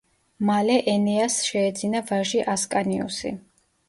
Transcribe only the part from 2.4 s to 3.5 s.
ასკანიუსი.